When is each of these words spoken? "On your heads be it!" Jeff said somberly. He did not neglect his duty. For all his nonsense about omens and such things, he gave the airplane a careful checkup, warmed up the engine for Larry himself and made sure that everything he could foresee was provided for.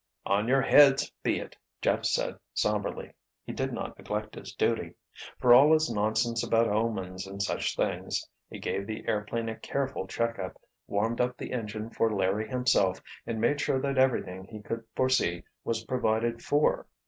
"On 0.25 0.47
your 0.47 0.63
heads 0.63 1.11
be 1.21 1.37
it!" 1.39 1.55
Jeff 1.79 2.05
said 2.05 2.39
somberly. 2.55 3.11
He 3.43 3.53
did 3.53 3.71
not 3.71 3.99
neglect 3.99 4.33
his 4.33 4.51
duty. 4.51 4.95
For 5.37 5.53
all 5.53 5.71
his 5.73 5.91
nonsense 5.93 6.43
about 6.43 6.67
omens 6.67 7.27
and 7.27 7.39
such 7.39 7.75
things, 7.75 8.27
he 8.49 8.57
gave 8.57 8.87
the 8.87 9.07
airplane 9.07 9.47
a 9.47 9.59
careful 9.59 10.07
checkup, 10.07 10.59
warmed 10.87 11.21
up 11.21 11.37
the 11.37 11.51
engine 11.51 11.91
for 11.91 12.11
Larry 12.11 12.47
himself 12.49 12.99
and 13.27 13.39
made 13.39 13.61
sure 13.61 13.79
that 13.79 13.99
everything 13.99 14.45
he 14.45 14.59
could 14.63 14.83
foresee 14.95 15.43
was 15.63 15.85
provided 15.85 16.41
for. 16.41 16.87